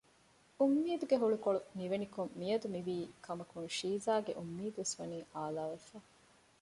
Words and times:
އުންމީދުގެ 0.59 1.15
ހުޅުކޮޅު 1.21 1.59
ނިވެނިކޮށް 1.77 2.33
މިއަދު 2.39 2.67
މިވީ 2.73 2.95
ކަމަކުން 3.25 3.67
ޝީޒާގެ 3.77 4.31
އުންމީދުވެސް 4.39 4.95
ވަނީ 4.99 5.17
އާލާވެފަ 5.33 5.97